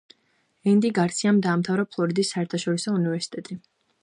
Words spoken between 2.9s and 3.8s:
უნივერსიტეტი.